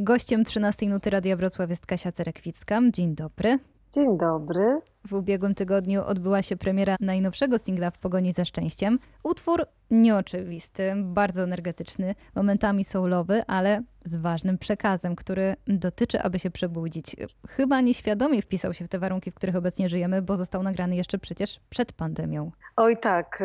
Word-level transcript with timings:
Gościem 0.00 0.44
13 0.44 0.88
Nuty 0.88 1.10
Radia 1.10 1.36
Wrocław 1.36 1.70
jest 1.70 1.86
Kasia 1.86 2.12
Cerekwicka. 2.12 2.80
Dzień 2.92 3.14
dobry. 3.14 3.58
Dzień 3.92 4.18
dobry. 4.18 4.80
W 5.06 5.12
ubiegłym 5.12 5.54
tygodniu 5.54 6.02
odbyła 6.04 6.42
się 6.42 6.56
premiera 6.56 6.96
najnowszego 7.00 7.58
singla 7.58 7.90
W 7.90 7.98
pogoni 7.98 8.32
za 8.32 8.44
szczęściem. 8.44 8.98
Utwór 9.22 9.66
nieoczywisty, 9.90 10.92
bardzo 11.04 11.42
energetyczny, 11.42 12.14
momentami 12.34 12.84
soulowy, 12.84 13.42
ale 13.46 13.82
z 14.04 14.16
ważnym 14.16 14.58
przekazem, 14.58 15.16
który 15.16 15.56
dotyczy, 15.66 16.22
aby 16.22 16.38
się 16.38 16.50
przebudzić. 16.50 17.16
Chyba 17.48 17.80
nieświadomie 17.80 18.42
wpisał 18.42 18.74
się 18.74 18.84
w 18.84 18.88
te 18.88 18.98
warunki, 18.98 19.30
w 19.30 19.34
których 19.34 19.56
obecnie 19.56 19.88
żyjemy, 19.88 20.22
bo 20.22 20.36
został 20.36 20.62
nagrany 20.62 20.96
jeszcze 20.96 21.18
przecież 21.18 21.60
przed 21.70 21.92
pandemią. 21.92 22.50
Oj 22.76 22.96
tak, 22.96 23.42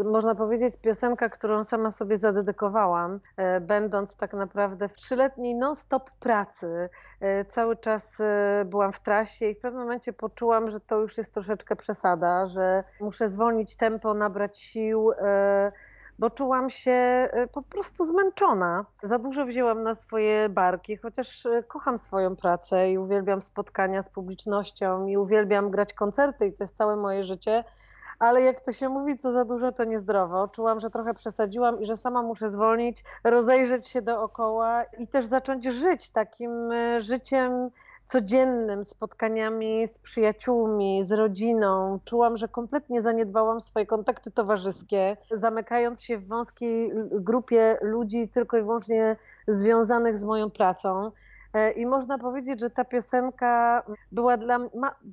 y, 0.00 0.04
można 0.04 0.34
powiedzieć 0.34 0.74
piosenka, 0.76 1.28
którą 1.28 1.64
sama 1.64 1.90
sobie 1.90 2.16
zadedykowałam, 2.16 3.14
y, 3.14 3.60
będąc 3.60 4.16
tak 4.16 4.32
naprawdę 4.32 4.88
w 4.88 4.92
trzyletniej 4.92 5.54
non-stop 5.54 6.10
pracy. 6.10 6.88
Y, 7.40 7.44
cały 7.44 7.76
czas 7.76 8.22
byłam 8.64 8.92
w 8.92 9.00
trasie 9.00 9.46
i 9.50 9.54
w 9.54 9.60
pewnym 9.60 9.82
momencie 9.82 10.12
poczułam, 10.12 10.70
że 10.70 10.80
to 10.80 10.91
już 11.00 11.18
jest 11.18 11.34
troszeczkę 11.34 11.76
przesada, 11.76 12.46
że 12.46 12.84
muszę 13.00 13.28
zwolnić 13.28 13.76
tempo, 13.76 14.14
nabrać 14.14 14.58
sił 14.58 15.10
bo 16.18 16.30
czułam 16.30 16.70
się 16.70 17.28
po 17.52 17.62
prostu 17.62 18.04
zmęczona. 18.04 18.86
Za 19.02 19.18
dużo 19.18 19.46
wzięłam 19.46 19.82
na 19.82 19.94
swoje 19.94 20.48
barki, 20.48 20.96
chociaż 20.96 21.48
kocham 21.68 21.98
swoją 21.98 22.36
pracę 22.36 22.90
i 22.90 22.98
uwielbiam 22.98 23.42
spotkania 23.42 24.02
z 24.02 24.10
publicznością 24.10 25.06
i 25.06 25.16
uwielbiam 25.16 25.70
grać 25.70 25.94
koncerty 25.94 26.46
i 26.46 26.52
to 26.52 26.62
jest 26.64 26.76
całe 26.76 26.96
moje 26.96 27.24
życie 27.24 27.64
ale 28.22 28.42
jak 28.42 28.60
to 28.60 28.72
się 28.72 28.88
mówi, 28.88 29.16
co 29.16 29.32
za 29.32 29.44
dużo, 29.44 29.72
to 29.72 29.84
niezdrowo. 29.84 30.48
Czułam, 30.48 30.80
że 30.80 30.90
trochę 30.90 31.14
przesadziłam 31.14 31.80
i 31.80 31.86
że 31.86 31.96
sama 31.96 32.22
muszę 32.22 32.48
zwolnić, 32.48 33.04
rozejrzeć 33.24 33.88
się 33.88 34.02
dookoła 34.02 34.84
i 34.98 35.08
też 35.08 35.26
zacząć 35.26 35.64
żyć 35.64 36.10
takim 36.10 36.72
e, 36.72 37.00
życiem 37.00 37.70
codziennym, 38.06 38.84
spotkaniami 38.84 39.86
z 39.88 39.98
przyjaciółmi, 39.98 41.04
z 41.04 41.12
rodziną. 41.12 42.00
Czułam, 42.04 42.36
że 42.36 42.48
kompletnie 42.48 43.02
zaniedbałam 43.02 43.60
swoje 43.60 43.86
kontakty 43.86 44.30
towarzyskie, 44.30 45.16
zamykając 45.30 46.02
się 46.02 46.18
w 46.18 46.26
wąskiej 46.26 46.92
grupie 47.10 47.78
ludzi 47.82 48.28
tylko 48.28 48.58
i 48.58 48.62
wyłącznie 48.62 49.16
związanych 49.48 50.18
z 50.18 50.24
moją 50.24 50.50
pracą. 50.50 51.10
E, 51.52 51.70
I 51.70 51.86
można 51.86 52.18
powiedzieć, 52.18 52.60
że 52.60 52.70
ta 52.70 52.84
piosenka 52.84 53.82
była 54.12 54.36
dla 54.36 54.58
mnie, 54.58 54.70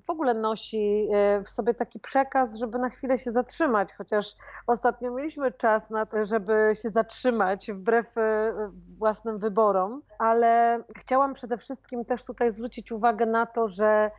w 0.08 0.10
ogóle 0.10 0.34
nosi 0.34 1.08
e, 1.14 1.42
w 1.44 1.50
sobie 1.50 1.74
taki 1.74 2.00
przekaz, 2.00 2.56
żeby 2.56 2.80
na 2.80 2.90
chwilę 2.90 3.18
się 3.18 3.32
zatrzymać, 3.32 3.94
chociaż 3.94 4.36
ostatnio 4.68 5.12
mieliśmy 5.12 5.52
czas 5.52 5.90
na 5.90 6.06
to, 6.06 6.26
żeby 6.26 6.72
się 6.82 6.90
zatrzymać 6.90 7.72
wbrew 7.72 8.18
e, 8.18 8.54
własnym 8.98 9.40
wyborom, 9.40 10.02
ale 10.20 10.84
chciałam 10.98 11.34
przede 11.34 11.58
wszystkim 11.58 12.06
też 12.06 12.24
tutaj 12.24 12.52
zwrócić 12.52 12.92
uwagę 12.92 13.26
na 13.26 13.46
to, 13.46 13.68
że 13.68 14.12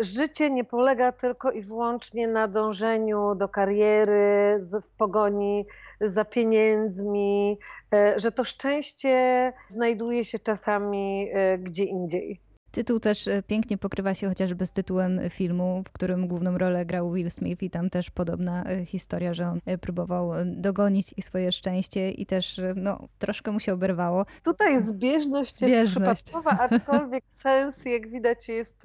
życie 0.00 0.50
nie 0.50 0.64
polega 0.64 1.12
tylko 1.12 1.50
i 1.50 1.62
wyłącznie 1.62 2.28
na 2.28 2.48
dążeniu 2.48 3.34
do 3.34 3.48
kariery, 3.48 4.60
w 4.82 4.90
pogoni 4.96 5.66
za 6.00 6.24
pieniędzmi, 6.24 7.58
e, 7.94 8.14
że 8.20 8.32
to 8.32 8.44
szczęście 8.44 9.52
znajduje 9.68 10.24
się 10.24 10.38
czasami 10.38 11.28
e, 11.32 11.58
gdzie 11.58 11.84
indziej. 11.84 12.40
Tytuł 12.72 13.00
też 13.00 13.28
e, 13.28 13.42
pięknie 13.42 13.78
pokrywa 13.78 14.14
się 14.14 14.28
chociażby 14.28 14.66
z 14.66 14.72
tytułem 14.72 15.20
filmu, 15.30 15.82
w 15.86 15.92
którym 15.92 16.28
główną 16.28 16.58
rolę 16.58 16.86
grał 16.86 17.12
Will 17.12 17.30
Smith 17.30 17.62
i 17.62 17.70
tam 17.70 17.90
też 17.90 18.10
podobna 18.10 18.64
e, 18.64 18.86
historia, 18.86 19.34
że 19.34 19.48
on 19.48 19.60
e, 19.66 19.78
próbował 19.78 20.30
dogonić 20.46 21.14
i 21.16 21.22
swoje 21.22 21.52
szczęście 21.52 22.10
i 22.10 22.26
też 22.26 22.60
no, 22.76 23.08
troszkę 23.18 23.52
mu 23.52 23.60
się 23.60 23.72
oberwało. 23.72 24.26
Tutaj 24.44 24.80
zbieżność, 24.80 25.56
zbieżność. 25.56 26.08
jest 26.08 26.24
przypadkowa, 26.24 26.58
aczkolwiek 26.58 27.24
sens 27.42 27.84
jak 27.84 28.10
widać 28.10 28.48
jest 28.48 28.82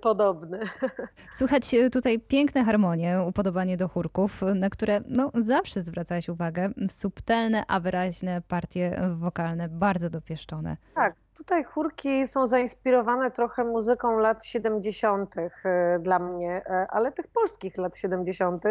podobny. 0.00 0.60
Słychać 1.38 1.74
tutaj 1.92 2.20
piękne 2.20 2.64
harmonie, 2.64 3.22
upodobanie 3.26 3.76
do 3.76 3.88
chórków, 3.88 4.42
na 4.54 4.70
które 4.70 5.00
no, 5.08 5.30
zawsze 5.34 5.82
zwracałeś 5.82 6.28
uwagę. 6.28 6.70
Subtelne, 6.90 7.64
a 7.68 7.80
wyraźne 7.80 8.42
partie 8.48 9.00
wokalne, 9.16 9.68
bardzo 9.68 10.10
dopieszczone. 10.10 10.76
Tak, 10.94 11.14
Tutaj 11.36 11.64
chórki 11.64 12.28
są 12.28 12.46
zainspirowane 12.46 13.30
trochę 13.30 13.64
muzyką 13.64 14.18
lat 14.18 14.44
70. 14.44 15.34
E, 15.36 15.98
dla 15.98 16.18
mnie, 16.18 16.62
e, 16.66 16.86
ale 16.90 17.12
tych 17.12 17.28
polskich 17.28 17.78
lat 17.78 17.96
70. 17.96 18.64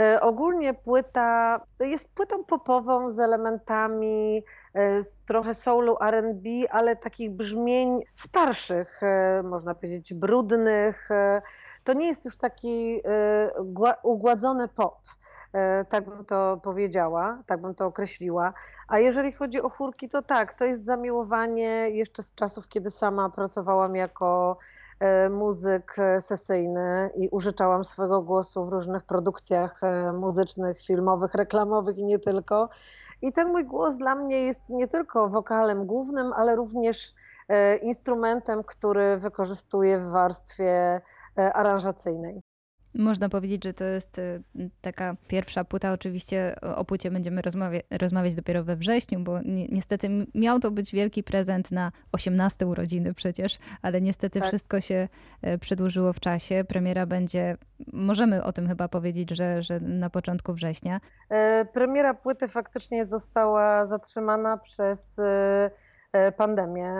E, 0.00 0.20
ogólnie 0.20 0.74
płyta 0.74 1.60
jest 1.80 2.08
płytą 2.08 2.44
popową 2.44 3.10
z 3.10 3.20
elementami 3.20 4.42
trochę 5.26 5.54
soulu 5.54 5.96
R&B, 6.02 6.50
ale 6.70 6.96
takich 6.96 7.30
brzmień 7.30 8.02
starszych, 8.14 9.00
można 9.44 9.74
powiedzieć 9.74 10.14
brudnych. 10.14 11.08
To 11.84 11.92
nie 11.92 12.06
jest 12.06 12.24
już 12.24 12.36
taki 12.36 13.02
ugładzony 14.02 14.68
pop. 14.68 14.98
E, 15.52 15.84
tak 15.84 16.10
bym 16.10 16.24
to 16.24 16.60
powiedziała, 16.62 17.42
tak 17.46 17.60
bym 17.60 17.74
to 17.74 17.86
określiła. 17.86 18.52
A 18.88 18.98
jeżeli 18.98 19.32
chodzi 19.32 19.62
o 19.62 19.68
chórki, 19.68 20.08
to 20.08 20.22
tak, 20.22 20.54
to 20.58 20.64
jest 20.64 20.84
zamiłowanie 20.84 21.90
jeszcze 21.90 22.22
z 22.22 22.34
czasów, 22.34 22.68
kiedy 22.68 22.90
sama 22.90 23.30
pracowałam 23.30 23.96
jako 23.96 24.58
e, 25.00 25.28
muzyk 25.28 25.96
sesyjny 26.20 27.10
i 27.16 27.28
użyczałam 27.28 27.84
swojego 27.84 28.22
głosu 28.22 28.64
w 28.64 28.68
różnych 28.68 29.02
produkcjach 29.02 29.82
e, 29.82 30.12
muzycznych, 30.12 30.80
filmowych, 30.80 31.34
reklamowych 31.34 31.98
i 31.98 32.04
nie 32.04 32.18
tylko. 32.18 32.68
I 33.22 33.32
ten 33.32 33.48
mój 33.48 33.64
głos 33.64 33.96
dla 33.96 34.14
mnie 34.14 34.40
jest 34.40 34.70
nie 34.70 34.88
tylko 34.88 35.28
wokalem 35.28 35.86
głównym, 35.86 36.32
ale 36.32 36.56
również 36.56 37.14
instrumentem, 37.82 38.64
który 38.64 39.16
wykorzystuję 39.16 39.98
w 39.98 40.10
warstwie 40.10 41.00
aranżacyjnej. 41.54 42.47
Można 42.98 43.28
powiedzieć, 43.28 43.64
że 43.64 43.72
to 43.72 43.84
jest 43.84 44.18
y, 44.18 44.42
taka 44.80 45.16
pierwsza 45.28 45.64
płyta. 45.64 45.92
Oczywiście 45.92 46.54
o 46.76 46.84
płycie 46.84 47.10
będziemy 47.10 47.42
rozmawia 47.42 47.80
rozmawiać 48.00 48.34
dopiero 48.34 48.64
we 48.64 48.76
wrześniu, 48.76 49.20
bo 49.20 49.40
ni 49.42 49.68
niestety 49.72 50.08
miał 50.34 50.60
to 50.60 50.70
być 50.70 50.92
wielki 50.92 51.22
prezent 51.22 51.70
na 51.70 51.92
18 52.12 52.66
urodziny 52.66 53.14
przecież, 53.14 53.58
ale 53.82 54.00
niestety 54.00 54.40
tak. 54.40 54.48
wszystko 54.48 54.80
się 54.80 55.08
e, 55.42 55.58
przedłużyło 55.58 56.12
w 56.12 56.20
czasie. 56.20 56.64
Premiera 56.68 57.06
będzie, 57.06 57.56
możemy 57.92 58.44
o 58.44 58.52
tym 58.52 58.68
chyba 58.68 58.88
powiedzieć, 58.88 59.30
że, 59.30 59.62
że 59.62 59.80
na 59.80 60.10
początku 60.10 60.54
września. 60.54 61.00
E, 61.30 61.64
premiera 61.64 62.14
płyty 62.14 62.48
faktycznie 62.48 63.06
została 63.06 63.84
zatrzymana 63.84 64.56
przez 64.56 65.18
e, 65.18 65.70
pandemię, 66.32 66.94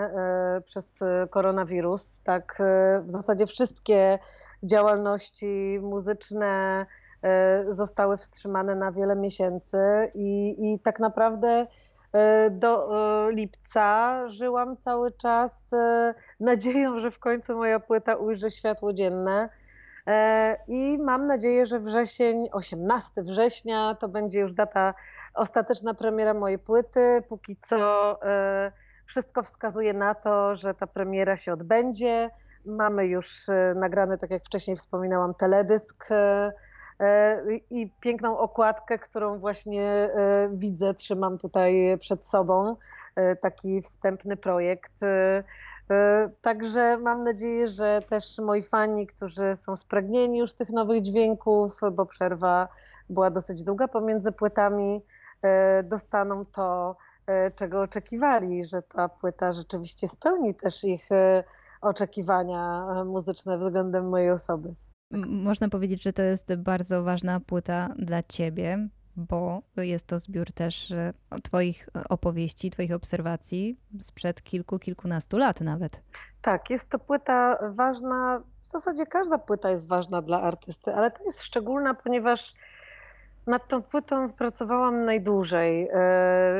przez 0.64 1.00
koronawirus. 1.30 2.20
Tak, 2.22 2.58
w 3.02 3.10
zasadzie 3.10 3.46
wszystkie 3.46 4.18
działalności 4.62 5.78
muzyczne 5.82 6.86
e, 7.22 7.64
zostały 7.72 8.16
wstrzymane 8.16 8.74
na 8.74 8.92
wiele 8.92 9.16
miesięcy 9.16 9.78
i, 10.14 10.56
i 10.58 10.78
tak 10.78 11.00
naprawdę 11.00 11.66
e, 12.12 12.50
do 12.50 12.88
e, 13.28 13.32
lipca 13.32 14.22
żyłam 14.28 14.76
cały 14.76 15.10
czas 15.10 15.70
nadzieją, 16.40 17.00
że 17.00 17.10
w 17.10 17.18
końcu 17.18 17.56
moja 17.56 17.80
płyta 17.80 18.16
ujrzy 18.16 18.50
światło 18.50 18.92
dzienne. 18.92 19.48
I 20.68 20.98
mam 20.98 21.26
nadzieję, 21.26 21.66
że 21.66 21.80
wrzesień, 21.80 22.48
18 22.52 23.22
września 23.22 23.96
to 24.00 24.08
będzie 24.08 24.40
już 24.40 24.54
data 24.54 24.94
ostateczna 25.34 25.94
premiera 25.94 26.34
mojej 26.34 26.58
płyty. 26.58 27.22
Póki 27.28 27.56
co 27.56 28.18
wszystko 29.06 29.42
wskazuje 29.42 29.92
na 29.92 30.14
to, 30.14 30.56
że 30.56 30.74
ta 30.74 30.86
premiera 30.86 31.36
się 31.36 31.52
odbędzie. 31.52 32.30
Mamy 32.64 33.06
już 33.06 33.48
e, 33.48 33.74
nagrany, 33.76 34.18
tak 34.18 34.30
jak 34.30 34.44
wcześniej 34.44 34.76
wspominałam, 34.76 35.34
teledysk 35.34 36.06
e, 36.10 36.52
e, 37.00 37.42
i 37.70 37.90
piękną 38.00 38.38
okładkę, 38.38 38.98
którą 38.98 39.38
właśnie 39.38 40.10
widzę, 40.50 40.94
trzymam 40.94 41.38
tutaj 41.38 41.96
przed 42.00 42.24
sobą. 42.26 42.76
Taki 43.40 43.82
wstępny 43.82 44.36
projekt. 44.36 44.92
Także 46.42 46.98
mam 46.98 47.24
nadzieję, 47.24 47.68
że 47.68 48.02
też 48.08 48.38
moi 48.38 48.62
fani, 48.62 49.06
którzy 49.06 49.56
są 49.56 49.76
spragnieni 49.76 50.38
już 50.38 50.52
tych 50.52 50.70
nowych 50.70 51.02
dźwięków, 51.02 51.80
bo 51.92 52.06
przerwa 52.06 52.68
była 53.10 53.30
dosyć 53.30 53.62
długa 53.62 53.88
pomiędzy 53.88 54.32
płytami, 54.32 55.02
dostaną 55.84 56.44
to, 56.44 56.96
czego 57.54 57.80
oczekiwali, 57.80 58.64
że 58.64 58.82
ta 58.82 59.08
płyta 59.08 59.52
rzeczywiście 59.52 60.08
spełni 60.08 60.54
też 60.54 60.84
ich 60.84 61.08
oczekiwania 61.80 62.86
e, 63.00 63.04
muzyczne 63.04 63.58
względem 63.58 64.08
mojej 64.08 64.30
osoby. 64.30 64.74
Można 65.26 65.68
powiedzieć, 65.68 66.02
że 66.02 66.12
to 66.12 66.22
jest 66.22 66.54
bardzo 66.54 67.02
ważna 67.02 67.40
płyta 67.40 67.94
dla 67.98 68.22
ciebie, 68.22 68.88
bo 69.16 69.62
jest 69.76 70.06
to 70.06 70.20
zbiór 70.20 70.52
też 70.52 70.90
e, 70.90 71.12
Twoich 71.42 71.88
opowieści, 72.08 72.70
Twoich 72.70 72.92
obserwacji 72.92 73.80
sprzed 73.98 74.42
kilku, 74.42 74.78
kilkunastu 74.78 75.38
lat 75.38 75.60
nawet. 75.60 76.00
Tak, 76.42 76.70
jest 76.70 76.90
to 76.90 76.98
płyta 76.98 77.58
ważna. 77.70 78.42
W 78.62 78.66
zasadzie 78.66 79.06
każda 79.06 79.38
płyta 79.38 79.70
jest 79.70 79.88
ważna 79.88 80.22
dla 80.22 80.42
artysty, 80.42 80.94
ale 80.94 81.10
to 81.10 81.24
jest 81.24 81.42
szczególna, 81.42 81.94
ponieważ 81.94 82.54
Nad 83.48 83.68
tą 83.68 83.82
płytą 83.82 84.32
pracowałam 84.32 85.04
najdłużej. 85.04 85.88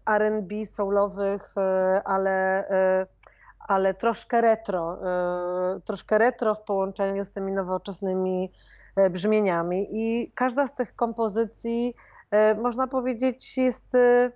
R&B 0.06 0.67
soulowych, 0.67 1.55
e, 1.56 2.02
ale, 2.05 2.69
e, 2.69 3.06
ale 3.69 3.94
troszkę 3.94 4.41
retro. 4.41 4.99
Troszkę 5.85 6.19
retro 6.19 6.55
w 6.55 6.62
połączeniu 6.62 7.25
z 7.25 7.32
tymi 7.32 7.52
nowoczesnymi 7.52 8.50
E, 8.96 9.11
brzmieniami. 9.11 9.88
I 9.93 10.32
każda 10.35 10.67
z 10.67 10.75
tych 10.75 10.96
kompozycji, 10.96 11.94
e, 12.31 12.55
można 12.55 12.87
powiedzieć, 12.87 13.58
jest, 13.58 13.94
e, 13.94 14.32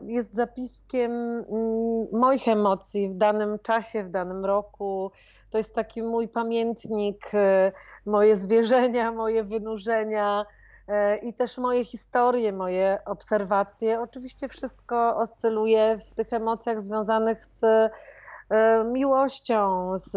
jest 0.00 0.34
zapiskiem 0.34 1.12
mm, 1.12 2.06
moich 2.12 2.48
emocji 2.48 3.08
w 3.08 3.16
danym 3.16 3.58
czasie, 3.58 4.04
w 4.04 4.10
danym 4.10 4.44
roku. 4.44 5.10
To 5.50 5.58
jest 5.58 5.74
taki 5.74 6.02
mój 6.02 6.28
pamiętnik, 6.28 7.30
moje 8.06 8.36
zwierzenia, 8.36 9.12
moje 9.12 9.44
wynurzenia 9.44 10.46
i 11.22 11.34
też 11.34 11.58
moje 11.58 11.84
historie, 11.84 12.52
moje 12.52 12.98
obserwacje. 13.04 14.00
Oczywiście 14.00 14.48
wszystko 14.48 15.16
oscyluje 15.16 15.98
w 15.98 16.14
tych 16.14 16.32
emocjach 16.32 16.82
związanych 16.82 17.44
z 17.44 17.64
miłością, 18.92 19.92
z, 19.98 20.10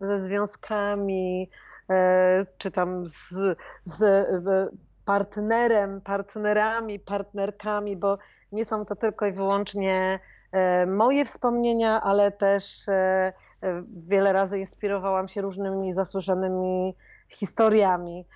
ze 0.00 0.20
związkami, 0.20 1.50
E, 1.92 2.46
czy 2.58 2.70
tam 2.70 3.06
z, 3.06 3.58
z 3.84 4.02
e, 4.02 4.68
partnerem, 5.04 6.00
partnerami, 6.00 6.98
partnerkami, 6.98 7.96
bo 7.96 8.18
nie 8.52 8.64
są 8.64 8.84
to 8.84 8.96
tylko 8.96 9.26
i 9.26 9.32
wyłącznie 9.32 10.20
e, 10.52 10.86
moje 10.86 11.24
wspomnienia, 11.24 12.02
ale 12.02 12.32
też 12.32 12.86
wiele 13.96 14.32
razy 14.32 14.58
inspirowałam 14.58 15.28
się 15.28 15.42
różnymi 15.42 15.92
zasłyszanymi 15.92 16.94
historiami. 17.28 18.26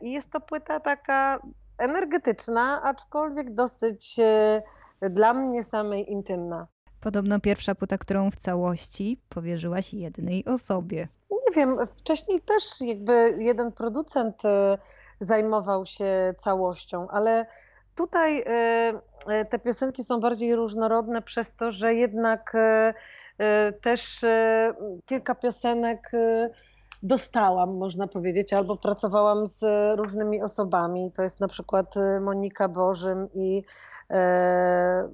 I 0.00 0.12
jest 0.12 0.30
to 0.30 0.40
płyta 0.40 0.80
taka 0.80 1.40
energetyczna, 1.78 2.82
aczkolwiek 2.82 3.54
dosyć 3.54 4.16
dla 5.10 5.34
mnie 5.34 5.64
samej 5.64 6.12
intymna. 6.12 6.66
Podobno 7.00 7.40
pierwsza 7.40 7.74
płyta, 7.74 7.98
którą 7.98 8.30
w 8.30 8.36
całości 8.36 9.20
powierzyłaś 9.28 9.94
jednej 9.94 10.44
osobie 10.44 11.08
wiem, 11.56 11.86
wcześniej 11.86 12.40
też 12.40 12.80
jakby 12.80 13.36
jeden 13.38 13.72
producent 13.72 14.44
e, 14.44 14.78
zajmował 15.20 15.86
się 15.86 16.34
całością, 16.38 17.08
ale 17.08 17.46
tutaj 17.94 18.40
e, 18.40 18.44
e, 19.26 19.44
te 19.44 19.58
piosenki 19.58 20.04
są 20.04 20.20
bardziej 20.20 20.54
różnorodne 20.54 21.22
przez 21.22 21.56
to, 21.56 21.70
że 21.70 21.94
jednak 21.94 22.56
też 23.82 24.24
kilka 25.06 25.34
piosenek 25.34 26.12
dostałam, 27.02 27.76
można 27.76 28.06
powiedzieć, 28.06 28.52
albo 28.52 28.76
pracowałam 28.76 29.46
z 29.46 29.64
różnymi 29.98 30.42
osobami. 30.42 31.12
To 31.12 31.22
jest 31.22 31.40
na 31.40 31.48
przykład 31.48 31.94
Monika 32.20 32.68
Bożym 32.68 33.28
i 33.34 33.62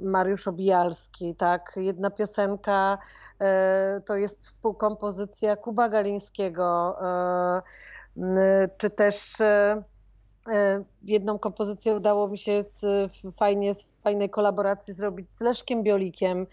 Mariusz 0.02 0.49
Obijalski, 0.49 1.34
tak. 1.34 1.73
Jedna 1.76 2.11
piosenka 2.11 2.99
E, 3.43 4.00
to 4.06 4.17
jest 4.17 4.46
współkompozycja 4.46 5.56
Kuba 5.56 5.88
Galińskiego, 5.88 6.96
czy 8.78 8.90
też 8.90 9.37
jedną 11.02 11.38
kompozycję 11.38 11.94
udało 11.94 12.28
mi 12.28 12.38
się 12.38 12.62
z, 12.62 12.85
fajnie, 13.37 13.75
z 13.75 13.88
fajnej 14.05 14.31
kolaboracji 14.31 14.94
zrobić 14.94 15.32
z 15.32 15.40
Leszkiem 15.40 15.82
Biolikiem. 15.82 16.46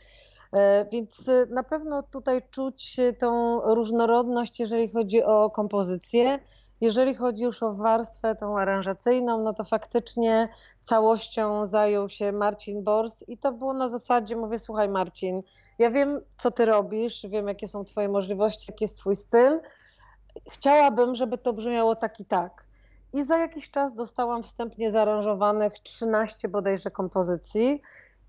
Więc 0.91 1.23
na 1.49 1.63
pewno 1.63 2.03
tutaj 2.03 2.41
czuć 2.51 2.97
tą 3.19 3.61
różnorodność, 3.75 4.59
jeżeli 4.59 4.89
chodzi 4.89 5.23
o 5.23 5.49
kompozycję. 5.49 6.39
Jeżeli 6.81 7.15
chodzi 7.15 7.43
już 7.43 7.63
o 7.63 7.73
warstwę 7.73 8.35
tą 8.35 8.59
aranżacyjną, 8.59 9.43
no 9.43 9.53
to 9.53 9.63
faktycznie 9.63 10.49
całością 10.81 11.65
zajął 11.65 12.09
się 12.09 12.31
Marcin 12.31 12.83
Bors 12.83 13.23
i 13.27 13.37
to 13.37 13.51
było 13.51 13.73
na 13.73 13.89
zasadzie, 13.89 14.35
mówię, 14.35 14.59
słuchaj 14.59 14.89
Marcin, 14.89 15.41
ja 15.79 15.89
wiem, 15.89 16.21
co 16.37 16.51
ty 16.51 16.65
robisz, 16.65 17.25
wiem, 17.29 17.47
jakie 17.47 17.67
są 17.67 17.85
twoje 17.85 18.09
możliwości, 18.09 18.71
jaki 18.71 18.83
jest 18.83 18.97
twój 18.97 19.15
styl. 19.15 19.59
Chciałabym, 20.49 21.15
żeby 21.15 21.37
to 21.37 21.53
brzmiało 21.53 21.95
tak 21.95 22.19
i 22.19 22.25
tak. 22.25 22.65
I 23.13 23.23
za 23.23 23.37
jakiś 23.37 23.71
czas 23.71 23.93
dostałam 23.93 24.43
wstępnie 24.43 24.91
zaaranżowanych 24.91 25.73
13 25.79 26.47
bodajże 26.47 26.91
kompozycji. 26.91 27.81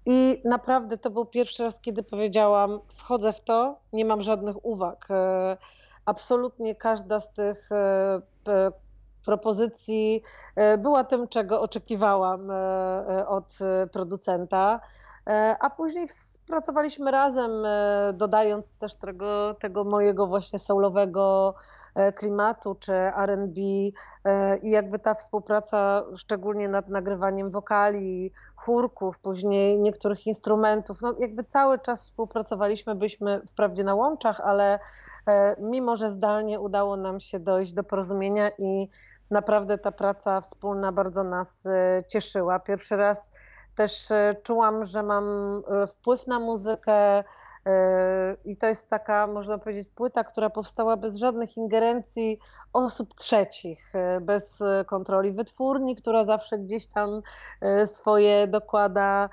I 0.06 0.42
naprawdę 0.44 0.98
to 0.98 1.10
był 1.10 1.26
pierwszy 1.26 1.62
raz, 1.62 1.80
kiedy 1.80 2.02
powiedziałam: 2.02 2.80
Wchodzę 2.88 3.32
w 3.32 3.40
to, 3.40 3.78
nie 3.92 4.04
mam 4.04 4.22
żadnych 4.22 4.64
uwag. 4.64 5.08
E, 5.10 5.56
absolutnie 6.04 6.74
każda 6.74 7.20
z 7.20 7.32
tych 7.32 7.72
e, 7.72 8.20
propozycji 9.24 10.22
e, 10.56 10.78
była 10.78 11.04
tym, 11.04 11.28
czego 11.28 11.60
oczekiwałam 11.60 12.50
od 13.26 13.58
producenta. 13.92 14.80
A 15.60 15.70
później 15.70 16.06
pracowaliśmy 16.46 17.10
razem, 17.10 17.50
dodając 18.14 18.72
też 18.72 18.94
tego, 18.94 19.54
tego 19.54 19.84
mojego 19.84 20.26
właśnie 20.26 20.58
soulowego 20.58 21.54
klimatu 22.14 22.74
czy 22.74 22.92
R&B 22.94 23.60
i 24.62 24.70
jakby 24.70 24.98
ta 24.98 25.14
współpraca, 25.14 26.02
szczególnie 26.16 26.68
nad 26.68 26.88
nagrywaniem 26.88 27.50
wokali, 27.50 28.32
chórków, 28.60 29.18
później 29.18 29.78
niektórych 29.78 30.26
instrumentów, 30.26 31.02
no 31.02 31.14
jakby 31.18 31.44
cały 31.44 31.78
czas 31.78 32.02
współpracowaliśmy, 32.02 32.94
byliśmy 32.94 33.40
wprawdzie 33.46 33.84
na 33.84 33.94
łączach, 33.94 34.40
ale 34.40 34.78
mimo, 35.58 35.96
że 35.96 36.10
zdalnie 36.10 36.60
udało 36.60 36.96
nam 36.96 37.20
się 37.20 37.40
dojść 37.40 37.72
do 37.72 37.84
porozumienia 37.84 38.50
i 38.58 38.88
naprawdę 39.30 39.78
ta 39.78 39.92
praca 39.92 40.40
wspólna 40.40 40.92
bardzo 40.92 41.24
nas 41.24 41.68
cieszyła. 42.08 42.58
Pierwszy 42.58 42.96
raz 42.96 43.32
też 43.74 44.10
e, 44.10 44.34
czułam, 44.42 44.84
że 44.84 45.02
mam 45.02 45.24
e, 45.68 45.86
wpływ 45.86 46.26
na 46.26 46.38
muzykę 46.38 46.92
e, 46.96 47.24
i 48.44 48.56
to 48.56 48.66
jest 48.66 48.88
taka, 48.88 49.26
można 49.26 49.58
powiedzieć, 49.58 49.88
płyta, 49.88 50.24
która 50.24 50.50
powstała 50.50 50.96
bez 50.96 51.16
żadnych 51.16 51.56
ingerencji 51.56 52.38
osób 52.72 53.14
trzecich, 53.14 53.92
bez 54.20 54.62
kontroli 54.86 55.32
wytwórni, 55.32 55.96
która 55.96 56.24
zawsze 56.24 56.58
gdzieś 56.58 56.86
tam 56.86 57.22
swoje 57.84 58.46
dokłada 58.46 59.28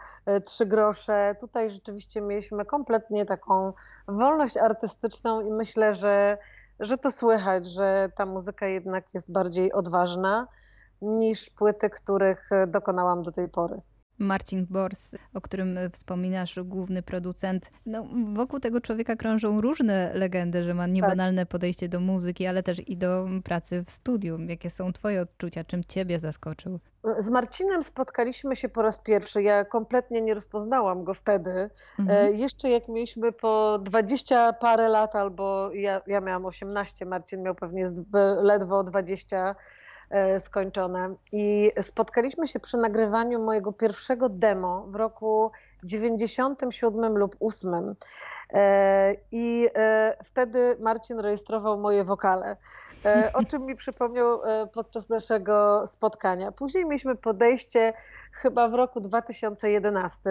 trzy 0.46 0.66
grosze. 0.66 1.36
Tutaj 1.40 1.70
rzeczywiście 1.70 2.22
mieliśmy 2.22 2.66
kompletnie 2.66 3.26
taką 3.26 3.74
wolność 4.08 4.58
artystyczną 4.58 5.42
i 5.42 5.52
myślę, 5.52 5.94
że, 5.94 6.38
że 6.80 6.98
to 6.98 7.12
słychać, 7.12 7.68
że 7.68 8.10
ta 8.16 8.26
muzyka 8.26 8.68
jednak 8.68 9.14
jest 9.14 9.32
bardziej 9.32 9.74
odważna 9.74 10.48
niż 11.02 11.50
płyty, 11.50 11.90
których 11.90 12.50
dokonałam 12.68 13.24
do 13.24 13.32
tej 13.32 13.50
pory. 13.50 13.82
Marcin 14.20 14.68
Bors, 14.70 15.16
o 15.34 15.42
którym 15.42 15.78
wspominasz, 15.92 16.60
główny 16.64 17.02
producent. 17.02 17.72
No, 17.86 18.08
wokół 18.34 18.60
tego 18.60 18.82
człowieka 18.82 19.16
krążą 19.16 19.62
różne 19.62 20.12
legendy, 20.14 20.64
że 20.64 20.74
ma 20.74 20.88
niebanalne 20.88 21.42
tak. 21.42 21.50
podejście 21.50 21.90
do 21.90 22.00
muzyki, 22.00 22.48
ale 22.48 22.64
też 22.64 22.90
i 22.90 22.98
do 22.98 23.28
pracy 23.44 23.84
w 23.84 23.90
studiu. 23.90 24.40
Jakie 24.48 24.70
są 24.70 24.94
twoje 24.94 25.22
odczucia? 25.22 25.64
Czym 25.64 25.84
ciebie 25.84 26.20
zaskoczył? 26.20 26.80
Z 27.18 27.30
Marcinem 27.30 27.84
spotkaliśmy 27.84 28.56
się 28.56 28.70
po 28.70 28.82
raz 28.82 29.00
pierwszy. 29.00 29.44
Ja 29.44 29.66
kompletnie 29.66 30.22
nie 30.22 30.34
rozpoznałam 30.34 31.04
go 31.04 31.14
wtedy. 31.14 31.70
Mhm. 32.00 32.28
E, 32.28 32.32
jeszcze 32.32 32.70
jak 32.70 32.88
mieliśmy 32.88 33.32
po 33.32 33.80
dwadzieścia 33.84 34.54
parę 34.54 34.88
lat, 34.90 35.16
albo 35.16 35.74
ja, 35.74 36.02
ja 36.08 36.22
miałam 36.22 36.46
18, 36.46 37.06
Marcin 37.06 37.42
miał 37.42 37.56
pewnie 37.56 37.86
ledwo 38.42 38.84
20 38.84 39.38
E, 39.38 39.56
skończone. 40.40 41.16
I 41.32 41.72
spotkaliśmy 41.82 42.48
się 42.48 42.60
przy 42.60 42.78
nagrywaniu 42.78 43.44
mojego 43.44 43.72
pierwszego 43.72 44.30
demo 44.30 44.86
w 44.88 44.96
roku 44.96 45.52
97 45.84 47.18
lub 47.18 47.36
8. 47.40 47.96
E, 48.54 49.16
I 49.32 49.68
e, 49.76 50.18
wtedy 50.24 50.78
Marcin 50.80 51.20
rejestrował 51.20 51.78
moje 51.78 52.04
wokale. 52.04 52.58
O 53.34 53.46
czym 53.46 53.66
mi 53.66 53.76
przypomniał 53.76 54.42
podczas 54.74 55.10
naszego 55.10 55.88
spotkania. 55.88 56.52
Później 56.52 56.86
mieliśmy 56.86 57.16
podejście 57.16 57.94
chyba 58.32 58.70
w 58.70 58.74
roku 58.74 59.02
2011, 59.02 60.30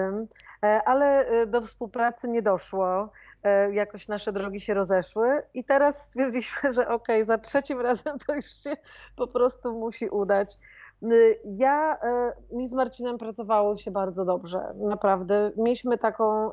ale 0.84 1.26
do 1.46 1.60
współpracy 1.62 2.28
nie 2.28 2.42
doszło. 2.42 3.08
E, 3.46 3.74
jakoś 3.74 4.08
nasze 4.08 4.32
drogi 4.32 4.60
się 4.60 4.74
rozeszły 4.74 5.42
i 5.54 5.64
teraz 5.64 6.02
stwierdziliśmy, 6.02 6.72
że 6.72 6.88
okej, 6.88 7.16
okay, 7.16 7.24
za 7.24 7.38
trzecim 7.38 7.80
razem 7.80 8.18
to 8.26 8.34
już 8.34 8.44
się 8.44 8.76
po 9.16 9.26
prostu 9.26 9.78
musi 9.78 10.08
udać. 10.08 10.58
Ja, 11.44 11.98
mi 12.52 12.68
z 12.68 12.72
Marcinem 12.72 13.18
pracowało 13.18 13.76
się 13.76 13.90
bardzo 13.90 14.24
dobrze, 14.24 14.74
naprawdę. 14.74 15.50
Mieliśmy 15.56 15.98
taką 15.98 16.50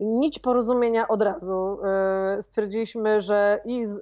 nić 0.00 0.38
porozumienia 0.38 1.08
od 1.08 1.22
razu. 1.22 1.78
E, 1.84 2.42
stwierdziliśmy, 2.42 3.20
że 3.20 3.60
i 3.64 3.86
z, 3.86 4.00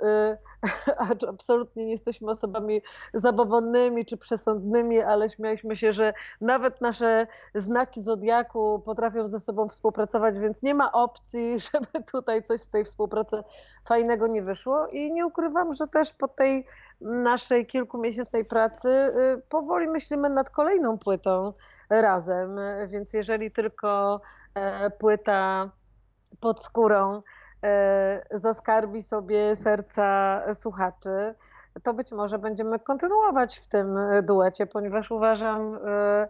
e, 0.88 1.28
absolutnie 1.28 1.85
nie 1.85 1.92
jesteśmy 1.92 2.30
osobami 2.30 2.83
zabobonnymi 3.14 4.06
czy 4.06 4.16
przesądnymi, 4.16 5.00
ale 5.00 5.30
śmialiśmy 5.30 5.76
się, 5.76 5.92
że 5.92 6.14
nawet 6.40 6.80
nasze 6.80 7.26
znaki 7.54 8.02
zodiaku 8.02 8.83
potrafią 8.85 9.28
ze 9.28 9.40
sobą 9.40 9.68
współpracować, 9.68 10.38
więc 10.38 10.62
nie 10.62 10.75
ma 10.75 10.92
opcji, 10.92 11.56
żeby 11.73 12.04
tutaj 12.12 12.42
coś 12.42 12.61
z 12.61 12.71
tej 12.71 12.85
współpracy 12.85 13.42
fajnego 13.88 14.26
nie 14.26 14.42
wyszło. 14.42 14.87
I 14.87 15.12
nie 15.12 15.26
ukrywam, 15.26 15.73
że 15.73 15.87
też 15.87 16.12
po 16.12 16.28
tej 16.28 16.66
naszej 17.00 17.66
kilkumiesięcznej 17.66 18.44
pracy 18.44 18.88
e, 18.88 19.12
powoli 19.49 19.88
myślimy 19.88 20.30
nad 20.30 20.50
kolejną 20.50 20.99
płytą 20.99 21.52
razem, 21.90 22.56
więc 22.87 23.12
jeżeli 23.12 23.50
tylko 23.50 24.21
płyta 24.99 25.71
pod 26.40 26.62
skórą 26.62 27.16
e, 27.16 27.23
zaskarbi 28.30 29.02
sobie 29.02 29.56
serca 29.56 30.40
słuchaczy, 30.54 31.35
to 31.83 31.94
być 31.94 32.12
może 32.12 32.38
będziemy 32.38 32.78
kontynuować 32.78 33.59
w 33.59 33.66
tym 33.66 33.99
duecie, 34.23 34.66
ponieważ 34.66 35.11
uważam 35.11 35.78
e, 35.87 36.28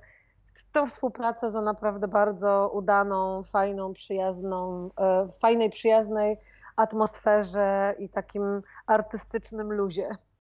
tą 0.73 0.87
współpracę 0.87 1.51
za 1.51 1.61
naprawdę 1.61 2.09
bardzo 2.09 2.71
udaną, 2.75 3.43
fajną, 3.43 3.93
przyjazną, 3.93 4.91
e, 4.99 5.29
fajnej, 5.41 5.71
przyjaznej 5.71 6.37
atmosferze 6.77 7.95
i 7.99 8.09
takim 8.09 8.63
artystycznym 8.87 9.73
luzie. 9.73 10.09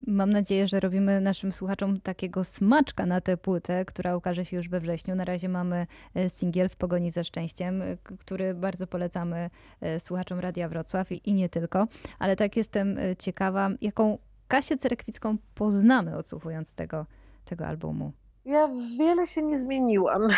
Mam 0.07 0.29
nadzieję, 0.29 0.67
że 0.67 0.79
robimy 0.79 1.21
naszym 1.21 1.51
słuchaczom 1.51 2.01
takiego 2.01 2.43
smaczka 2.43 3.05
na 3.05 3.21
tę 3.21 3.37
płytę, 3.37 3.85
która 3.85 4.15
ukaże 4.15 4.45
się 4.45 4.57
już 4.57 4.69
we 4.69 4.79
wrześniu. 4.79 5.15
Na 5.15 5.25
razie 5.25 5.49
mamy 5.49 5.87
e, 6.15 6.29
singiel 6.29 6.69
w 6.69 6.75
pogoni 6.75 7.11
ze 7.11 7.23
szczęściem, 7.23 7.83
który 8.19 8.53
bardzo 8.53 8.87
polecamy 8.87 9.49
e, 9.81 9.99
słuchaczom 9.99 10.39
Radia 10.39 10.69
Wrocław 10.69 11.11
i, 11.11 11.29
i 11.29 11.33
nie 11.33 11.49
tylko. 11.49 11.87
Ale 12.19 12.35
tak 12.35 12.57
jestem 12.57 12.97
e, 12.97 13.15
ciekawa, 13.15 13.69
jaką 13.81 14.17
Kasię 14.47 14.77
Cerekwicką 14.77 15.37
poznamy 15.55 16.17
odsłuchując 16.17 16.73
tego, 16.73 17.05
tego 17.45 17.67
albumu. 17.67 18.11
Ja 18.45 18.69
wiele 18.97 19.27
się 19.27 19.43
nie 19.43 19.59
zmieniłam. 19.59 20.27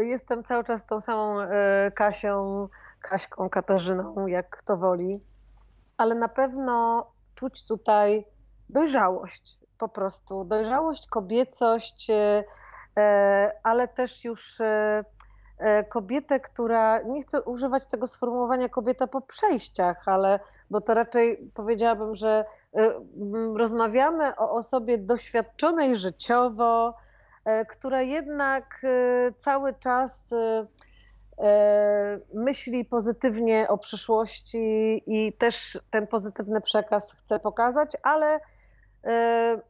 Jestem 0.00 0.44
cały 0.44 0.64
czas 0.64 0.86
tą 0.86 1.00
samą 1.00 1.36
Kasią, 1.94 2.68
Kaśką, 3.00 3.48
Katarzyną, 3.48 4.26
jak 4.26 4.50
kto 4.56 4.76
woli. 4.76 5.20
Ale 5.96 6.14
na 6.14 6.28
pewno 6.28 7.06
czuć 7.36 7.66
tutaj 7.66 8.26
dojrzałość, 8.68 9.58
po 9.78 9.88
prostu 9.88 10.44
dojrzałość, 10.44 11.06
kobiecość, 11.06 12.10
e, 12.10 12.44
e, 12.98 13.52
ale 13.62 13.88
też 13.88 14.24
już 14.24 14.60
e, 14.60 15.04
kobietę, 15.88 16.40
która, 16.40 17.02
nie 17.02 17.22
chcę 17.22 17.42
używać 17.42 17.86
tego 17.86 18.06
sformułowania 18.06 18.68
kobieta 18.68 19.06
po 19.06 19.20
przejściach, 19.20 20.08
ale 20.08 20.40
bo 20.70 20.80
to 20.80 20.94
raczej 20.94 21.50
powiedziałabym, 21.54 22.14
że 22.14 22.44
rozmawiamy 23.54 24.36
o 24.36 24.50
osobie 24.50 24.98
doświadczonej 24.98 25.96
życiowo, 25.96 26.94
która 27.68 28.02
jednak 28.02 28.86
cały 29.38 29.74
czas 29.74 30.34
myśli 32.34 32.84
pozytywnie 32.84 33.68
o 33.68 33.78
przyszłości 33.78 35.02
i 35.06 35.32
też 35.32 35.78
ten 35.90 36.06
pozytywny 36.06 36.60
przekaz 36.60 37.12
chcę 37.12 37.38
pokazać, 37.38 37.92
ale 38.02 38.40
e, 39.04 39.60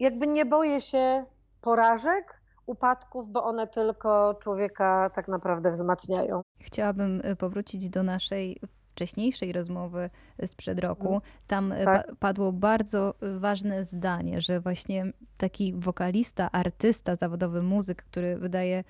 jakby 0.00 0.26
nie 0.26 0.44
boję 0.44 0.80
się 0.80 1.24
porażek, 1.60 2.40
upadków, 2.66 3.32
bo 3.32 3.44
one 3.44 3.66
tylko 3.66 4.34
człowieka 4.34 5.10
tak 5.14 5.28
naprawdę 5.28 5.70
wzmacniają. 5.70 6.40
Chciałabym 6.60 7.20
e, 7.24 7.36
powrócić 7.36 7.88
do 7.88 8.02
naszej 8.02 8.60
wcześniejszej 8.92 9.52
rozmowy 9.52 10.10
sprzed 10.46 10.80
roku. 10.80 11.14
Mhm. 11.14 11.20
Tam 11.46 11.74
tak. 11.84 12.06
padło 12.18 12.52
bardzo 12.52 13.14
ważne 13.38 13.84
zdanie, 13.84 14.40
że 14.40 14.60
właśnie 14.60 15.06
taki 15.36 15.74
wokalista, 15.74 16.50
artysta, 16.52 17.16
zawodowy 17.16 17.62
muzyk, 17.62 18.02
który 18.02 18.36
wydaje 18.36 18.78
E, 18.78 18.84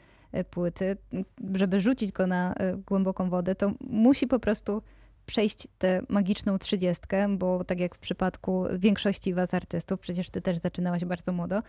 płyty, 0.50 0.96
żeby 1.54 1.80
rzucić 1.80 2.12
go 2.12 2.26
na 2.26 2.54
e, 2.54 2.76
głęboką 2.76 3.30
wodę, 3.30 3.54
to 3.54 3.72
musi 3.80 4.26
po 4.26 4.38
prostu 4.38 4.82
przejść 5.26 5.68
tę 5.78 6.02
magiczną 6.08 6.58
trzydziestkę, 6.58 7.36
bo 7.36 7.64
tak 7.64 7.80
jak 7.80 7.94
w 7.94 7.98
przypadku 7.98 8.64
większości 8.78 9.34
was 9.34 9.54
artystów, 9.54 10.00
przecież 10.00 10.30
ty 10.30 10.40
też 10.42 10.58
zaczynałaś 10.58 11.04
bardzo 11.04 11.32
młodo, 11.32 11.62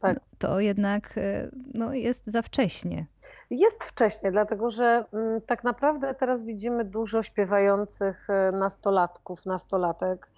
tak. 0.00 0.20
to 0.38 0.60
jednak 0.60 1.18
e, 1.18 1.48
no, 1.74 1.94
jest 1.94 2.26
za 2.26 2.42
wcześnie. 2.42 3.06
Jest 3.50 3.84
wcześnie, 3.84 4.30
dlatego 4.30 4.70
że 4.70 5.04
m, 5.12 5.20
mm, 5.20 5.40
tak 5.40 5.64
naprawdę 5.64 6.14
teraz 6.14 6.44
widzimy 6.44 6.84
dużo 6.84 7.22
śpiewających 7.22 8.28
nastolatków, 8.52 9.46
nastolatek. 9.46 10.30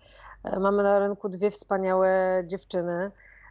Mamy 0.60 0.82
na 0.82 0.98
rynku 0.98 1.28
dwie 1.28 1.50
wspaniałe 1.50 2.42
dziewczyny. 2.46 3.10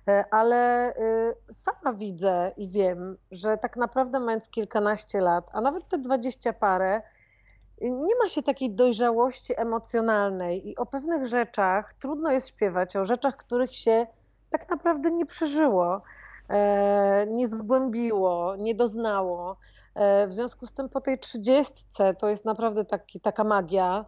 E, 0.10 0.26
ale 0.32 0.94
y, 0.98 1.54
sama 1.54 1.94
widzę 1.94 2.52
i 2.58 2.70
wiem, 2.70 3.18
że 3.32 3.58
tak 3.58 3.78
naprawdę 3.78 4.20
mając 4.20 4.50
kilkanaście 4.50 5.22
lat, 5.22 5.50
a 5.54 5.62
nawet 5.62 5.88
te 5.88 5.98
dwadzieścia 5.98 6.54
parę, 6.54 7.02
nie 7.82 8.16
ma 8.24 8.30
się 8.30 8.44
takiej 8.44 8.72
dojrzałości 8.72 9.54
emocjonalnej 9.58 10.70
i 10.70 10.78
o 10.78 10.86
pewnych 10.86 11.26
rzeczach 11.26 11.94
trudno 11.94 12.32
jest 12.32 12.48
śpiewać, 12.48 12.96
o 12.96 13.04
rzeczach, 13.04 13.38
których 13.38 13.76
się 13.76 14.08
tak 14.50 14.70
naprawdę 14.70 15.12
nie 15.12 15.26
przeżyło, 15.26 16.02
e, 16.50 17.28
nie 17.28 17.48
zgłębiło, 17.48 18.56
nie 18.56 18.76
doznało. 18.76 19.58
E, 19.96 20.28
w 20.28 20.34
związku 20.34 20.66
z 20.66 20.74
tym 20.74 20.90
po 20.90 21.02
tej 21.02 21.20
trzydziestce 21.20 22.14
to 22.14 22.30
jest 22.30 22.46
naprawdę 22.46 22.86
taki, 22.86 23.20
taka 23.20 23.44
magia, 23.44 24.06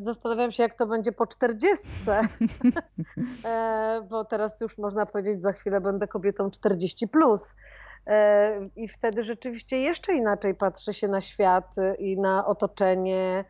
zastanawiam 0.00 0.50
się, 0.50 0.62
jak 0.62 0.74
to 0.74 0.86
będzie 0.86 1.12
po 1.12 1.26
czterdziestce, 1.26 2.20
e, 3.44 4.06
bo 4.10 4.24
teraz 4.24 4.60
już 4.60 4.78
można 4.78 5.06
powiedzieć, 5.06 5.42
za 5.42 5.52
chwilę 5.52 5.80
będę 5.80 6.08
kobietą 6.08 6.50
40 6.50 7.08
plus. 7.08 7.56
E, 8.06 8.68
I 8.76 8.88
wtedy 8.88 9.22
rzeczywiście 9.22 9.78
jeszcze 9.78 10.14
inaczej 10.14 10.54
patrzy 10.54 10.94
się 10.94 11.08
na 11.08 11.20
świat 11.20 11.74
i 11.98 12.18
na 12.18 12.46
otoczenie 12.46 13.44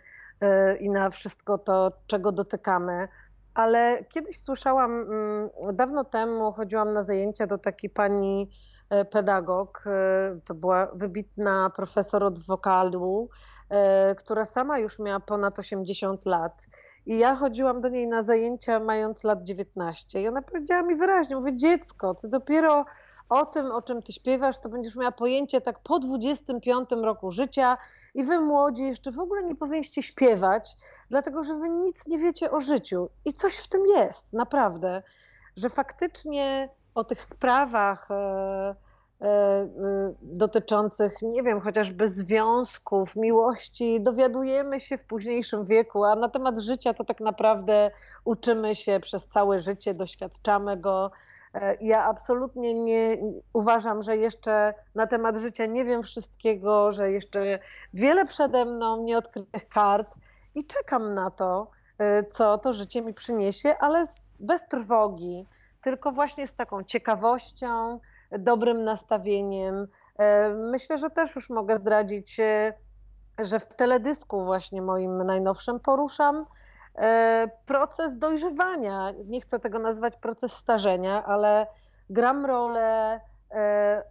i 0.81 0.91
na 0.91 1.11
wszystko 1.11 1.59
to, 1.59 1.93
czego 2.07 2.33
dotykamy. 2.33 3.09
Ale 3.55 4.05
kiedyś 4.09 4.41
słyszałam, 4.41 4.91
mm, 4.93 5.51
dawno 5.73 6.05
temu 6.05 6.53
chodziłam 6.53 6.93
na 6.93 7.03
zajęcia 7.03 7.47
do 7.47 7.59
takiej 7.59 7.91
pani 7.91 8.51
pedagog, 9.11 9.85
to 10.45 10.55
była 10.55 10.87
wybitna 10.95 11.71
profesor 11.77 12.25
od 12.25 12.39
wokalu, 12.39 13.29
E, 13.60 13.60
która 14.19 14.45
sama 14.45 14.79
już 14.79 14.99
miała 14.99 15.21
ponad 15.21 15.59
80 15.59 16.27
lat. 16.27 16.67
I 17.07 17.19
ja 17.19 17.35
chodziłam 17.35 17.81
do 17.81 17.89
niej 17.89 18.09
na 18.09 18.23
zajęcia 18.23 18.81
mając 18.81 19.25
lat 19.25 19.43
19. 19.43 20.23
I 20.23 20.29
ona 20.29 20.43
powiedziała 20.43 20.83
mi 20.83 20.97
wyraźnie, 20.97 21.37
mówię, 21.37 21.57
dziecko, 21.57 22.15
ty 22.15 22.29
dopiero 22.29 22.85
o 23.29 23.47
tym, 23.47 23.73
o 23.73 23.83
czym 23.83 24.03
ty 24.03 24.13
śpiewasz, 24.13 24.59
to 24.59 24.69
będziesz 24.69 24.97
miała 24.97 25.13
pojęcie 25.13 25.61
tak 25.61 25.79
po 25.79 25.99
25 25.99 26.91
roku 26.91 27.31
życia 27.31 27.79
i 28.15 28.25
wy 28.25 28.41
młodzi 28.41 28.83
jeszcze 28.83 29.13
w 29.13 29.19
ogóle 29.19 29.43
nie 29.43 29.57
powinniście 29.57 30.03
śpiewać, 30.03 30.77
dlatego 31.11 31.45
że 31.45 31.55
wy 31.55 31.69
nic 31.69 32.07
nie 32.07 32.19
wiecie 32.19 32.51
o 32.51 32.61
życiu. 32.61 33.09
I 33.25 33.33
coś 33.33 33.57
w 33.57 33.69
tym 33.69 33.87
jest, 33.87 34.33
naprawdę, 34.33 35.03
że 35.57 35.69
faktycznie 35.69 36.69
o 36.95 37.05
tych 37.05 37.23
sprawach... 37.23 38.09
Yy, 38.11 38.15
E, 38.15 38.75
e, 38.75 38.90
dotyczących, 40.23 41.23
nie 41.23 41.43
wiem, 41.43 41.61
chociażby 41.61 42.09
związków, 42.09 43.17
miłości, 43.17 44.01
dowiadujemy 44.01 44.81
się 44.81 44.99
w 44.99 45.05
późniejszym 45.05 45.65
wieku, 45.65 46.05
a 46.05 46.17
na 46.17 46.29
temat 46.29 46.59
życia 46.59 46.95
to 46.95 47.05
tak 47.05 47.21
naprawdę 47.21 47.91
uczymy 48.25 48.75
się 48.75 49.01
przez 49.01 49.29
całe 49.29 49.59
życie, 49.59 49.95
doświadczamy 49.95 50.77
go. 50.77 51.11
E, 51.55 51.77
ja 51.81 52.05
absolutnie 52.05 52.75
nie 52.75 53.17
uważam, 53.53 54.03
że 54.03 54.17
jeszcze 54.17 54.75
na 54.95 55.07
temat 55.07 55.37
życia 55.37 55.67
nie 55.67 55.85
wiem 55.85 56.03
wszystkiego, 56.03 56.93
że 56.93 57.11
jeszcze 57.11 57.59
wiele 57.95 58.27
przede 58.27 58.65
mną 58.65 59.03
nieodkrytych 59.03 59.69
kart 59.69 60.15
i 60.55 60.67
czekam 60.67 61.15
na 61.15 61.31
to, 61.31 61.71
co 62.31 62.59
to 62.59 62.73
życie 62.73 63.03
mi 63.03 63.15
przyniesie, 63.15 63.75
ale 63.81 64.07
bez 64.41 64.69
trwogi, 64.69 65.47
tylko 65.83 66.13
właśnie 66.13 66.47
z 66.47 66.55
taką 66.55 66.85
ciekawością, 66.85 68.01
dobrym 68.39 68.85
nastawieniem. 68.85 69.87
E, 70.19 70.49
myślę, 70.49 70.99
że 70.99 71.11
też 71.11 71.35
już 71.35 71.51
mogę 71.51 71.79
zdradzić, 71.79 72.41
e, 72.41 72.75
że 73.39 73.59
w 73.59 73.67
teledysku 73.67 74.45
właśnie 74.45 74.83
moim 74.83 75.23
najnowszym 75.23 75.81
poruszam 75.81 76.47
e, 76.95 77.51
proces 77.67 78.19
dojrzewania. 78.19 79.13
Nie 79.27 79.41
chcę 79.41 79.59
tego 79.59 79.79
nazwać 79.79 80.17
proces 80.17 80.53
starzenia, 80.53 81.25
ale 81.25 81.67
gram 82.11 82.47
rolę 82.47 83.21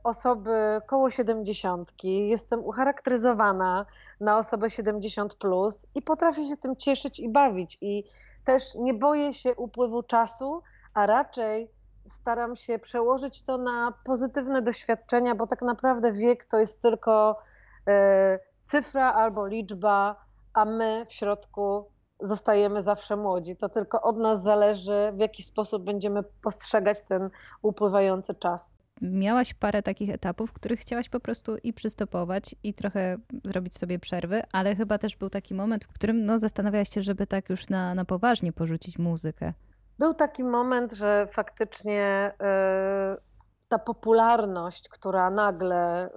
osoby 0.04 0.82
koło 0.88 1.10
siedemdziesiątki. 1.10 2.28
Jestem 2.28 2.66
ucharakteryzowana 2.66 3.86
na 4.20 4.38
osobę 4.38 4.70
70 4.70 5.36
plus 5.36 5.88
i 5.96 6.02
potrafię 6.02 6.48
się 6.48 6.58
tym 6.58 6.76
cieszyć 6.76 7.20
i 7.20 7.30
bawić. 7.30 7.78
I 7.82 8.04
też 8.46 8.76
nie 8.76 8.94
boję 8.94 9.34
się 9.34 9.56
upływu 9.56 10.04
czasu, 10.04 10.62
a 10.94 11.06
raczej 11.06 11.72
staram 12.10 12.56
się 12.56 12.80
przełożyć 12.80 13.44
to 13.44 13.58
na 13.58 13.94
pozytywne 14.04 14.62
doświadczenia, 14.62 15.36
bo 15.36 15.48
tak 15.48 15.62
naprawdę 15.62 16.14
wiek 16.14 16.46
to 16.46 16.60
jest 16.60 16.82
tylko 16.82 17.40
e, 17.88 18.40
cyfra 18.64 19.14
albo 19.14 19.48
liczba, 19.48 20.26
a 20.54 20.66
my 20.66 21.06
w 21.08 21.14
środku 21.14 21.86
zostajemy 22.20 22.82
zawsze 22.82 23.16
młodzi. 23.16 23.56
To 23.56 23.70
tylko 23.70 24.02
od 24.02 24.18
nas 24.18 24.44
zależy, 24.44 25.12
w 25.14 25.20
jaki 25.20 25.44
sposób 25.44 25.84
będziemy 25.84 26.24
postrzegać 26.24 27.04
ten 27.04 27.30
upływający 27.62 28.36
czas. 28.36 28.80
Miałaś 29.02 29.54
parę 29.54 29.84
takich 29.84 30.10
etapów, 30.10 30.50
w 30.50 30.54
których 30.54 30.80
chciałaś 30.80 31.10
po 31.10 31.20
prostu 31.20 31.58
i 31.64 31.74
przystopować, 31.74 32.56
i 32.64 32.74
trochę 32.74 33.18
zrobić 33.44 33.78
sobie 33.78 34.00
przerwy, 34.00 34.42
ale 34.54 34.76
chyba 34.76 34.98
też 34.98 35.16
był 35.16 35.30
taki 35.30 35.54
moment, 35.54 35.86
w 35.86 35.94
którym 35.94 36.26
no, 36.26 36.40
zastanawiałaś 36.40 36.90
się, 36.90 37.02
żeby 37.02 37.28
tak 37.28 37.50
już 37.50 37.70
na, 37.70 37.96
na 37.96 38.06
poważnie 38.06 38.54
porzucić 38.54 39.00
muzykę. 39.00 39.54
Był 40.00 40.14
taki 40.14 40.44
moment, 40.44 40.94
że 40.94 41.28
faktycznie 41.32 42.32
y, 42.34 43.22
ta 43.68 43.80
popularność, 43.80 44.90
która 44.90 45.30
nagle 45.30 46.10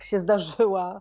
y, 0.00 0.04
się 0.04 0.18
zdarzyła, 0.18 1.00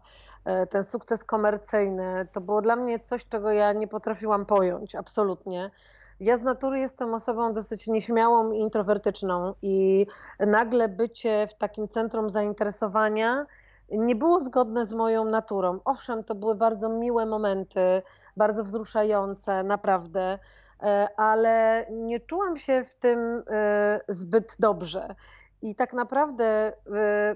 y, 0.64 0.68
ten 0.68 0.84
sukces 0.84 1.24
komercyjny, 1.24 2.28
to 2.32 2.42
było 2.42 2.62
dla 2.62 2.76
mnie 2.76 3.00
coś, 3.00 3.26
czego 3.28 3.52
ja 3.52 3.74
nie 3.74 3.88
potrafiłam 3.88 4.46
pojąć 4.46 4.96
absolutnie. 4.96 5.72
Ja 6.20 6.38
z 6.38 6.44
natury 6.44 6.80
jestem 6.80 7.14
osobą 7.14 7.54
dosyć 7.54 7.88
nieśmiałą 7.88 8.52
i 8.52 8.60
introwertyczną, 8.60 9.54
i 9.62 10.08
nagle 10.40 10.90
bycie 10.90 11.48
w 11.48 11.54
takim 11.54 11.88
centrum 11.88 12.30
zainteresowania 12.30 13.46
nie 13.92 14.16
było 14.16 14.40
zgodne 14.40 14.86
z 14.86 14.94
moją 14.94 15.26
naturą. 15.26 15.80
Owszem, 15.86 16.24
to 16.24 16.36
były 16.36 16.56
bardzo 16.56 16.90
miłe 16.90 17.26
momenty, 17.26 18.02
bardzo 18.38 18.64
wzruszające, 18.64 19.64
naprawdę 19.64 20.40
E, 20.40 20.71
ale 21.18 21.86
nie 21.92 22.20
czułam 22.20 22.58
się 22.58 22.84
w 22.84 22.96
tym 22.96 23.44
e, 23.50 24.02
zbyt 24.08 24.56
dobrze. 24.60 25.16
I 25.62 25.76
tak 25.76 25.94
naprawdę 25.94 26.46
e, 26.46 27.36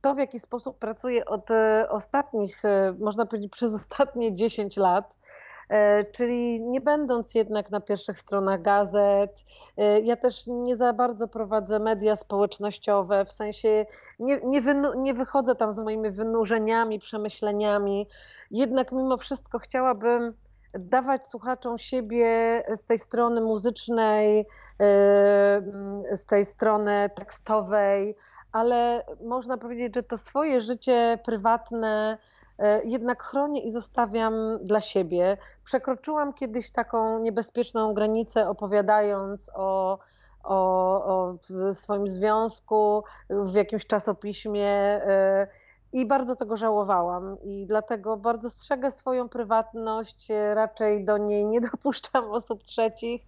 to, 0.00 0.14
w 0.14 0.18
jaki 0.18 0.40
sposób 0.40 0.78
pracuję 0.78 1.24
od 1.24 1.48
ostatnich, 1.88 2.62
można 2.98 3.26
powiedzieć, 3.26 3.52
przez 3.52 3.74
ostatnie 3.74 4.34
10 4.34 4.76
lat, 4.76 5.16
czyli 6.12 6.60
nie 6.60 6.80
będąc 6.80 7.34
jednak 7.34 7.70
na 7.70 7.80
pierwszych 7.80 8.18
stronach 8.18 8.62
gazet, 8.62 9.44
ja 10.02 10.16
też 10.16 10.46
nie 10.46 10.76
za 10.76 10.92
bardzo 10.92 11.28
prowadzę 11.28 11.78
media 11.78 12.16
społecznościowe, 12.16 13.24
w 13.24 13.32
sensie 13.32 13.86
nie, 14.18 14.40
nie, 14.44 14.62
nie 14.96 15.14
wychodzę 15.14 15.54
tam 15.54 15.72
z 15.72 15.78
moimi 15.78 16.10
wynurzeniami, 16.10 16.98
przemyśleniami, 16.98 18.06
jednak 18.50 18.92
mimo 18.92 19.16
wszystko 19.16 19.58
chciałabym 19.58 20.34
dawać 20.74 21.26
słuchaczom 21.26 21.78
siebie 21.78 22.26
z 22.74 22.84
tej 22.84 22.98
strony 22.98 23.40
muzycznej, 23.40 24.40
e, 24.40 24.44
z 26.12 26.26
tej 26.26 26.44
strony 26.44 27.10
tekstowej, 27.14 28.16
ale 28.52 29.04
można 29.24 29.56
powiedzieć, 29.58 29.94
że 29.94 30.02
to 30.02 30.16
swoje 30.16 30.60
życie 30.60 31.18
prywatne 31.24 32.18
e, 32.58 32.84
jednak 32.84 33.22
chronię 33.22 33.60
i 33.60 33.70
zostawiam 33.70 34.34
dla 34.62 34.80
siebie. 34.80 35.36
Przekroczyłam 35.64 36.32
kiedyś 36.32 36.70
taką 36.70 37.18
niebezpieczną 37.18 37.94
granicę, 37.94 38.48
opowiadając 38.48 39.50
o, 39.54 39.98
o, 40.44 41.04
o 41.04 41.38
swoim 41.74 42.08
związku 42.08 43.04
w 43.30 43.54
jakimś 43.54 43.86
czasopiśmie 43.86 44.68
e, 44.68 45.46
i 45.92 46.06
bardzo 46.06 46.36
tego 46.36 46.56
żałowałam 46.56 47.36
i 47.42 47.66
dlatego 47.66 48.16
bardzo 48.16 48.50
strzegę 48.50 48.90
swoją 48.90 49.28
prywatność, 49.28 50.30
e, 50.30 50.54
raczej 50.54 51.04
do 51.04 51.18
niej 51.18 51.46
nie 51.46 51.60
dopuszczam 51.70 52.30
osób 52.30 52.62
trzecich, 52.62 53.22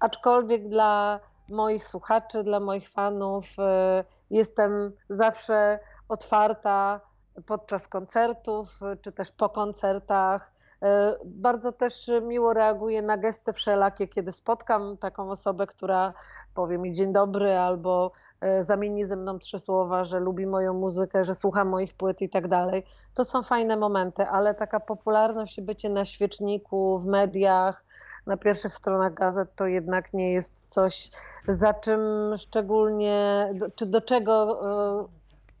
aczkolwiek 0.00 0.68
dla 0.68 1.20
moich 1.48 1.86
słuchaczy, 1.86 2.44
dla 2.44 2.60
moich 2.60 2.88
fanów 2.88 3.46
e, 3.58 4.04
jestem 4.30 4.92
zawsze 5.08 5.78
otwarta 6.08 7.00
podczas 7.46 7.88
koncertów 7.88 8.80
czy 9.02 9.12
też 9.12 9.32
po 9.32 9.48
koncertach. 9.48 10.57
E, 10.82 11.14
bardzo 11.24 11.72
też 11.72 12.10
miło 12.22 12.52
reaguję 12.52 13.02
na 13.02 13.16
gesty 13.16 13.52
wszelakie, 13.52 14.08
kiedy 14.08 14.32
spotkam 14.32 14.96
taką 14.96 15.30
osobę, 15.30 15.66
która 15.66 16.12
powie 16.54 16.78
mi 16.78 16.92
dzień 16.92 17.12
dobry 17.12 17.58
albo 17.58 18.12
e, 18.40 18.62
zamieni 18.62 19.04
ze 19.04 19.16
mną 19.16 19.38
trzy 19.38 19.58
słowa, 19.58 20.04
że 20.04 20.20
lubi 20.20 20.46
moją 20.46 20.74
muzykę, 20.74 21.24
że 21.24 21.34
słucha 21.34 21.64
moich 21.64 21.94
płyt 21.94 22.22
i 22.22 22.28
tak 22.28 22.48
dalej. 22.48 22.84
To 23.14 23.24
są 23.24 23.42
fajne 23.42 23.76
momenty, 23.76 24.26
ale 24.26 24.54
taka 24.54 24.80
popularność 24.80 25.58
i 25.58 25.62
bycie 25.62 25.88
na 25.88 26.04
świeczniku, 26.04 26.98
w 26.98 27.06
mediach, 27.06 27.84
na 28.26 28.36
pierwszych 28.36 28.74
stronach 28.74 29.14
gazet 29.14 29.54
to 29.56 29.66
jednak 29.66 30.12
nie 30.12 30.32
jest 30.32 30.64
coś, 30.68 31.10
za 31.48 31.74
czym 31.74 32.00
szczególnie, 32.36 33.50
czy 33.74 33.86
do 33.86 34.00
czego 34.00 34.60
e, 35.02 35.06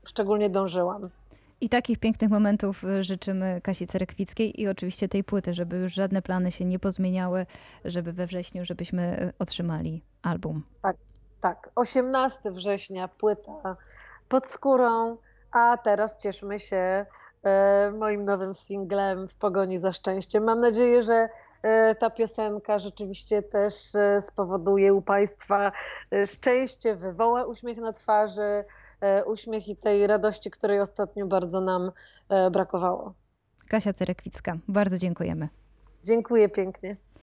szczególnie 0.04 0.50
dążyłam. 0.50 1.10
I 1.60 1.68
takich 1.68 1.98
pięknych 1.98 2.30
momentów 2.30 2.84
y, 2.84 3.02
życzymy 3.02 3.60
Kasi 3.62 3.86
Cerekwickiej 3.86 4.60
i 4.60 4.68
oczywiście 4.68 5.08
tej 5.08 5.24
płyty, 5.24 5.54
żeby 5.54 5.76
już 5.76 5.92
żadne 5.94 6.22
plany 6.22 6.52
się 6.52 6.64
nie 6.64 6.78
pozmieniały, 6.78 7.46
żeby 7.84 8.12
we 8.12 8.26
wrześniu, 8.26 8.64
żebyśmy 8.64 9.22
y, 9.22 9.32
otrzymali 9.38 10.02
album. 10.22 10.62
Tak, 10.82 10.96
tak. 11.40 11.70
18 11.74 12.50
września 12.50 13.08
płyta 13.08 13.76
pod 14.28 14.46
skórą, 14.46 15.16
a 15.52 15.78
teraz 15.84 16.16
cieszmy 16.16 16.58
się 16.58 17.06
e, 17.42 17.90
moim 17.90 18.24
nowym 18.24 18.54
singlem 18.54 19.28
w 19.28 19.34
pogoni 19.34 19.78
za 19.78 19.92
szczęściem. 19.92 20.44
Mam 20.44 20.60
nadzieję, 20.60 21.02
że 21.02 21.28
ta 21.98 22.10
piosenka 22.10 22.78
rzeczywiście 22.78 23.42
też 23.42 23.74
spowoduje 24.20 24.94
u 24.94 25.02
Państwa 25.02 25.72
szczęście, 26.26 26.94
wywoła 26.94 27.44
uśmiech 27.44 27.78
na 27.78 27.92
twarzy, 27.92 28.64
uśmiech 29.26 29.68
i 29.68 29.76
tej 29.76 30.06
radości, 30.06 30.50
której 30.50 30.80
ostatnio 30.80 31.26
bardzo 31.26 31.60
nam 31.60 31.92
e, 32.28 32.50
brakowało. 32.50 33.14
Kasia 33.68 33.92
Cerekwicka, 33.92 34.56
bardzo 34.68 34.98
dziękujemy. 34.98 35.48
Dziękuję 36.04 36.48
pięknie. 36.48 36.96